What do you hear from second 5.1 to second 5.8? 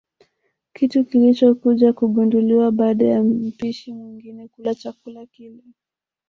kile